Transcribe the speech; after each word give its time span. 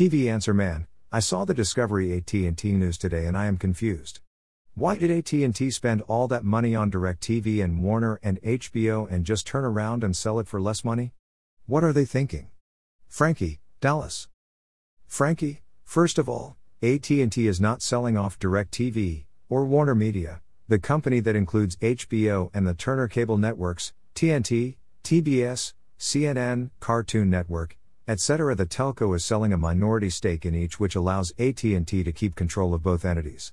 TV 0.00 0.32
Answer 0.32 0.54
Man, 0.54 0.86
I 1.12 1.20
saw 1.20 1.44
the 1.44 1.52
Discovery 1.52 2.16
AT&T 2.16 2.72
news 2.72 2.96
today 2.96 3.26
and 3.26 3.36
I 3.36 3.44
am 3.44 3.58
confused. 3.58 4.20
Why 4.74 4.96
did 4.96 5.10
AT&T 5.10 5.70
spend 5.72 6.00
all 6.08 6.26
that 6.28 6.42
money 6.42 6.74
on 6.74 6.90
DirecTV 6.90 7.62
and 7.62 7.82
Warner 7.82 8.18
and 8.22 8.40
HBO 8.40 9.06
and 9.12 9.26
just 9.26 9.46
turn 9.46 9.62
around 9.62 10.02
and 10.02 10.16
sell 10.16 10.38
it 10.38 10.48
for 10.48 10.58
less 10.58 10.86
money? 10.86 11.12
What 11.66 11.84
are 11.84 11.92
they 11.92 12.06
thinking? 12.06 12.48
Frankie, 13.08 13.60
Dallas. 13.82 14.28
Frankie, 15.06 15.60
first 15.84 16.16
of 16.16 16.30
all, 16.30 16.56
AT&T 16.82 17.46
is 17.46 17.60
not 17.60 17.82
selling 17.82 18.16
off 18.16 18.38
DirecTV 18.38 19.26
or 19.50 19.66
Warner 19.66 19.94
Media, 19.94 20.40
the 20.66 20.78
company 20.78 21.20
that 21.20 21.36
includes 21.36 21.76
HBO 21.76 22.48
and 22.54 22.66
the 22.66 22.72
Turner 22.72 23.06
Cable 23.06 23.36
Networks, 23.36 23.92
TNT, 24.14 24.76
TBS, 25.04 25.74
CNN, 25.98 26.70
Cartoon 26.80 27.28
Network, 27.28 27.76
etc. 28.10 28.56
The 28.56 28.66
telco 28.66 29.14
is 29.14 29.24
selling 29.24 29.52
a 29.52 29.56
minority 29.56 30.10
stake 30.10 30.44
in 30.44 30.52
each 30.52 30.80
which 30.80 30.96
allows 30.96 31.32
AT&T 31.38 32.02
to 32.02 32.12
keep 32.12 32.34
control 32.34 32.74
of 32.74 32.82
both 32.82 33.04
entities. 33.04 33.52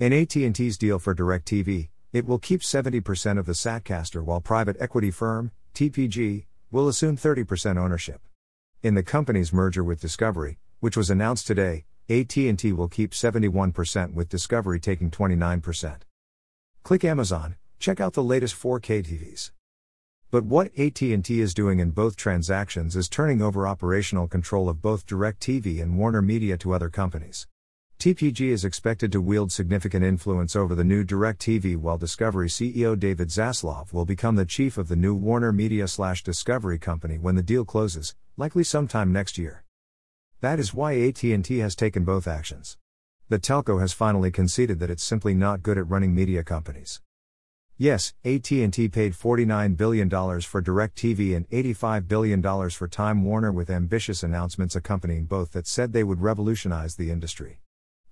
In 0.00 0.12
AT&T's 0.12 0.76
deal 0.76 0.98
for 0.98 1.14
DirecTV, 1.14 1.88
it 2.12 2.26
will 2.26 2.40
keep 2.40 2.62
70% 2.62 3.38
of 3.38 3.46
the 3.46 3.52
Satcaster 3.52 4.20
while 4.20 4.40
private 4.40 4.76
equity 4.80 5.12
firm, 5.12 5.52
TPG, 5.74 6.46
will 6.72 6.88
assume 6.88 7.16
30% 7.16 7.78
ownership. 7.78 8.20
In 8.82 8.96
the 8.96 9.04
company's 9.04 9.52
merger 9.52 9.84
with 9.84 10.00
Discovery, 10.00 10.58
which 10.80 10.96
was 10.96 11.08
announced 11.08 11.46
today, 11.46 11.84
AT&T 12.08 12.72
will 12.72 12.88
keep 12.88 13.12
71% 13.12 14.12
with 14.12 14.28
Discovery 14.28 14.80
taking 14.80 15.08
29%. 15.08 15.98
Click 16.82 17.04
Amazon, 17.04 17.54
check 17.78 18.00
out 18.00 18.14
the 18.14 18.24
latest 18.24 18.60
4K 18.60 19.04
TVs. 19.04 19.52
But 20.30 20.44
what 20.44 20.78
AT&T 20.78 21.40
is 21.40 21.54
doing 21.54 21.78
in 21.78 21.92
both 21.92 22.14
transactions 22.14 22.96
is 22.96 23.08
turning 23.08 23.40
over 23.40 23.66
operational 23.66 24.28
control 24.28 24.68
of 24.68 24.82
both 24.82 25.06
DirecTV 25.06 25.80
and 25.80 25.96
Warner 25.96 26.20
Media 26.20 26.58
to 26.58 26.74
other 26.74 26.90
companies. 26.90 27.46
TPG 27.98 28.50
is 28.50 28.62
expected 28.62 29.10
to 29.12 29.22
wield 29.22 29.50
significant 29.50 30.04
influence 30.04 30.54
over 30.54 30.74
the 30.74 30.84
new 30.84 31.02
DirecTV 31.02 31.78
while 31.78 31.96
Discovery 31.96 32.48
CEO 32.48 32.98
David 32.98 33.28
Zaslav 33.28 33.94
will 33.94 34.04
become 34.04 34.36
the 34.36 34.44
chief 34.44 34.76
of 34.76 34.88
the 34.88 34.96
new 34.96 35.14
Warner 35.14 35.50
Media 35.50 35.88
slash 35.88 36.22
Discovery 36.22 36.78
company 36.78 37.16
when 37.16 37.34
the 37.34 37.42
deal 37.42 37.64
closes, 37.64 38.14
likely 38.36 38.64
sometime 38.64 39.10
next 39.10 39.38
year. 39.38 39.64
That 40.42 40.60
is 40.60 40.74
why 40.74 40.92
AT&T 41.00 41.56
has 41.56 41.74
taken 41.74 42.04
both 42.04 42.28
actions. 42.28 42.76
The 43.30 43.38
telco 43.38 43.80
has 43.80 43.94
finally 43.94 44.30
conceded 44.30 44.78
that 44.80 44.90
it's 44.90 45.02
simply 45.02 45.32
not 45.32 45.62
good 45.62 45.78
at 45.78 45.88
running 45.88 46.14
media 46.14 46.44
companies. 46.44 47.00
Yes, 47.80 48.12
AT&T 48.24 48.88
paid 48.88 49.12
$49 49.12 49.76
billion 49.76 50.10
for 50.10 50.60
DirecTV 50.60 51.36
and 51.36 51.48
$85 51.48 52.08
billion 52.08 52.70
for 52.70 52.88
Time 52.88 53.22
Warner 53.22 53.52
with 53.52 53.70
ambitious 53.70 54.24
announcements 54.24 54.74
accompanying 54.74 55.26
both 55.26 55.52
that 55.52 55.68
said 55.68 55.92
they 55.92 56.02
would 56.02 56.20
revolutionize 56.20 56.96
the 56.96 57.12
industry. 57.12 57.60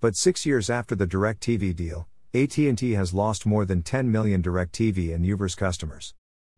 But 0.00 0.14
six 0.14 0.46
years 0.46 0.70
after 0.70 0.94
the 0.94 1.08
DirecTV 1.08 1.74
deal, 1.74 2.06
AT&T 2.32 2.92
has 2.92 3.12
lost 3.12 3.44
more 3.44 3.64
than 3.64 3.82
10 3.82 4.08
million 4.12 4.40
DirecTV 4.40 5.12
and 5.12 5.26
U-verse 5.26 5.56
customers. 5.56 6.14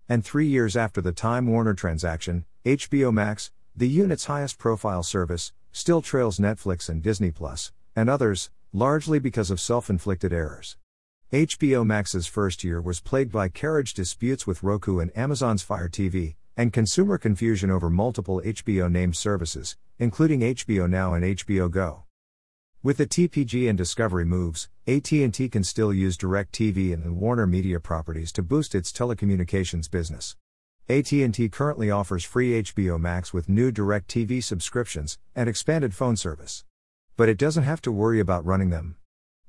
And 0.06 0.22
three 0.22 0.46
years 0.46 0.76
after 0.76 1.00
the 1.00 1.12
Time 1.12 1.46
Warner 1.46 1.72
transaction, 1.72 2.44
HBO 2.66 3.10
Max, 3.10 3.50
the 3.74 3.88
unit's 3.88 4.26
highest 4.26 4.58
profile 4.58 5.02
service, 5.02 5.54
still 5.72 6.02
trails 6.02 6.38
Netflix 6.38 6.90
and 6.90 7.02
Disney 7.02 7.30
Plus, 7.30 7.72
and 7.96 8.10
others, 8.10 8.50
largely 8.74 9.18
because 9.18 9.50
of 9.50 9.60
self-inflicted 9.60 10.30
errors. 10.30 10.76
HBO 11.32 11.84
Max's 11.84 12.26
first 12.26 12.64
year 12.64 12.80
was 12.80 13.00
plagued 13.00 13.32
by 13.32 13.50
carriage 13.50 13.92
disputes 13.92 14.46
with 14.46 14.62
Roku 14.62 14.98
and 14.98 15.14
Amazon's 15.14 15.60
Fire 15.60 15.90
TV, 15.90 16.36
and 16.56 16.72
consumer 16.72 17.18
confusion 17.18 17.70
over 17.70 17.90
multiple 17.90 18.40
HBO 18.42 18.90
named 18.90 19.14
services, 19.14 19.76
including 19.98 20.40
HBO 20.40 20.88
Now 20.88 21.12
and 21.12 21.22
HBO 21.22 21.70
Go. 21.70 22.04
With 22.82 22.96
the 22.96 23.06
TPG 23.06 23.68
and 23.68 23.76
Discovery 23.76 24.24
moves, 24.24 24.70
AT&T 24.86 25.50
can 25.50 25.64
still 25.64 25.92
use 25.92 26.16
DirecTV 26.16 26.94
and 26.94 27.04
the 27.04 27.12
Warner 27.12 27.46
Media 27.46 27.78
properties 27.78 28.32
to 28.32 28.42
boost 28.42 28.74
its 28.74 28.90
telecommunications 28.90 29.90
business. 29.90 30.34
AT&T 30.88 31.50
currently 31.50 31.90
offers 31.90 32.24
free 32.24 32.62
HBO 32.62 32.98
Max 32.98 33.34
with 33.34 33.50
new 33.50 33.70
DirecTV 33.70 34.42
subscriptions 34.42 35.18
and 35.36 35.46
expanded 35.46 35.94
phone 35.94 36.16
service. 36.16 36.64
But 37.18 37.28
it 37.28 37.36
doesn't 37.36 37.64
have 37.64 37.82
to 37.82 37.92
worry 37.92 38.18
about 38.18 38.46
running 38.46 38.70
them. 38.70 38.96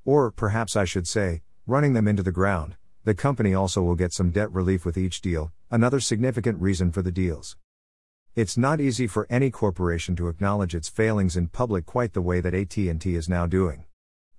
Or 0.04 0.30
perhaps 0.30 0.76
I 0.76 0.84
should 0.84 1.08
say, 1.08 1.40
running 1.70 1.92
them 1.92 2.08
into 2.08 2.24
the 2.24 2.32
ground. 2.32 2.74
The 3.04 3.14
company 3.14 3.54
also 3.54 3.80
will 3.80 3.94
get 3.94 4.12
some 4.12 4.32
debt 4.32 4.50
relief 4.52 4.84
with 4.84 4.98
each 4.98 5.20
deal, 5.20 5.52
another 5.70 6.00
significant 6.00 6.60
reason 6.60 6.90
for 6.90 7.00
the 7.00 7.12
deals. 7.12 7.56
It's 8.34 8.56
not 8.56 8.80
easy 8.80 9.06
for 9.06 9.26
any 9.30 9.52
corporation 9.52 10.16
to 10.16 10.26
acknowledge 10.26 10.74
its 10.74 10.88
failings 10.88 11.36
in 11.36 11.46
public 11.46 11.86
quite 11.86 12.12
the 12.12 12.20
way 12.20 12.40
that 12.40 12.54
AT&T 12.54 13.14
is 13.14 13.28
now 13.28 13.46
doing. 13.46 13.84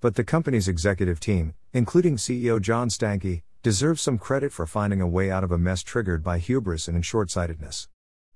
But 0.01 0.15
the 0.15 0.25
company's 0.25 0.67
executive 0.67 1.21
team, 1.21 1.53
including 1.71 2.17
CEO 2.17 2.61
John 2.61 2.89
Stankey, 2.89 3.43
deserves 3.63 4.01
some 4.01 4.17
credit 4.17 4.51
for 4.51 4.67
finding 4.67 4.99
a 4.99 5.07
way 5.07 5.31
out 5.31 5.45
of 5.45 5.53
a 5.53 5.57
mess 5.57 5.83
triggered 5.83 6.23
by 6.23 6.37
hubris 6.37 6.89
and 6.89 7.05
short-sightedness. 7.05 7.87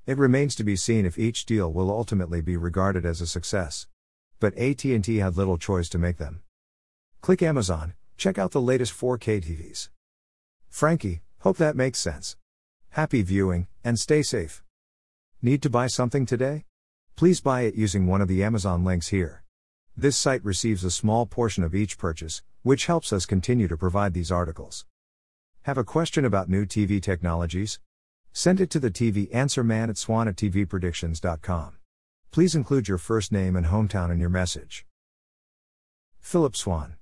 It 0.05 0.17
remains 0.17 0.55
to 0.55 0.63
be 0.63 0.77
seen 0.77 1.05
if 1.05 1.19
each 1.19 1.45
deal 1.45 1.71
will 1.73 1.91
ultimately 1.91 2.39
be 2.39 2.55
regarded 2.55 3.05
as 3.05 3.19
a 3.19 3.27
success. 3.27 3.87
But 4.39 4.57
AT&T 4.57 5.17
had 5.17 5.35
little 5.35 5.57
choice 5.57 5.89
to 5.89 5.97
make 5.97 6.17
them. 6.17 6.43
Click 7.21 7.41
Amazon, 7.41 7.93
check 8.17 8.37
out 8.37 8.51
the 8.51 8.61
latest 8.61 8.93
4K 8.93 9.43
TVs. 9.43 9.89
Frankie, 10.69 11.21
hope 11.39 11.57
that 11.57 11.75
makes 11.75 11.99
sense. 11.99 12.37
Happy 12.89 13.21
viewing, 13.21 13.67
and 13.83 13.99
stay 13.99 14.21
safe. 14.21 14.63
Need 15.41 15.61
to 15.61 15.69
buy 15.69 15.87
something 15.87 16.25
today? 16.25 16.65
Please 17.15 17.39
buy 17.41 17.61
it 17.61 17.75
using 17.75 18.07
one 18.07 18.21
of 18.21 18.27
the 18.27 18.43
Amazon 18.43 18.83
links 18.83 19.07
here. 19.07 19.43
This 19.95 20.17
site 20.17 20.43
receives 20.43 20.83
a 20.83 20.91
small 20.91 21.25
portion 21.25 21.63
of 21.63 21.73
each 21.73 21.97
purchase, 21.97 22.43
which 22.63 22.87
helps 22.87 23.13
us 23.13 23.25
continue 23.25 23.67
to 23.67 23.77
provide 23.77 24.13
these 24.13 24.31
articles. 24.31 24.85
Have 25.61 25.77
a 25.77 25.83
question 25.83 26.25
about 26.25 26.49
new 26.49 26.65
TV 26.65 27.01
technologies? 27.01 27.79
Send 28.33 28.59
it 28.59 28.69
to 28.71 28.79
the 28.79 28.91
TV 28.91 29.33
Answer 29.33 29.63
Man 29.63 29.89
at 29.89 29.97
swann 29.97 30.27
at 30.27 30.35
tvpredictions.com. 30.35 31.77
Please 32.31 32.53
include 32.53 32.89
your 32.89 32.97
first 32.97 33.31
name 33.31 33.55
and 33.55 33.67
hometown 33.67 34.11
in 34.11 34.19
your 34.19 34.29
message. 34.29 34.85
Phillip 36.19 36.55
Swann. 36.55 36.97